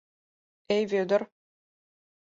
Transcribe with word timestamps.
—Эй, 0.75 0.83
Вӧдыр! 0.91 1.21